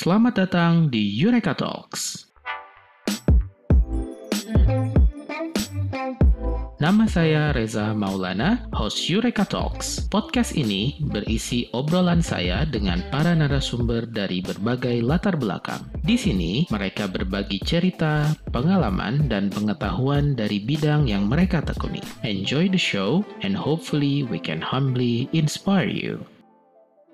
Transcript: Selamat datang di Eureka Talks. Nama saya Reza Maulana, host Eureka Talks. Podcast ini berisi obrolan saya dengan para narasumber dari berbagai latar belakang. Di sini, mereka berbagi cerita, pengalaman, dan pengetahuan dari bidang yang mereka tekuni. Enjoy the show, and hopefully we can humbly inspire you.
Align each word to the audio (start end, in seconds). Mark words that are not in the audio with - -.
Selamat 0.00 0.32
datang 0.48 0.88
di 0.88 1.12
Eureka 1.12 1.52
Talks. 1.52 2.24
Nama 6.80 7.04
saya 7.04 7.52
Reza 7.52 7.92
Maulana, 7.92 8.64
host 8.72 9.12
Eureka 9.12 9.44
Talks. 9.44 10.08
Podcast 10.08 10.56
ini 10.56 10.96
berisi 11.04 11.68
obrolan 11.76 12.24
saya 12.24 12.64
dengan 12.64 13.04
para 13.12 13.36
narasumber 13.36 14.08
dari 14.08 14.40
berbagai 14.40 15.04
latar 15.04 15.36
belakang. 15.36 15.84
Di 16.00 16.16
sini, 16.16 16.64
mereka 16.72 17.04
berbagi 17.04 17.60
cerita, 17.60 18.32
pengalaman, 18.56 19.28
dan 19.28 19.52
pengetahuan 19.52 20.32
dari 20.32 20.64
bidang 20.64 21.12
yang 21.12 21.28
mereka 21.28 21.60
tekuni. 21.60 22.00
Enjoy 22.24 22.72
the 22.72 22.80
show, 22.80 23.20
and 23.44 23.52
hopefully 23.52 24.24
we 24.24 24.40
can 24.40 24.64
humbly 24.64 25.28
inspire 25.36 25.92
you. 25.92 26.24